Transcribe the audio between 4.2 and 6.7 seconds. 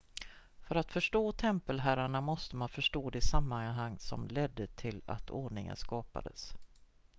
ledde till att ordningen skapades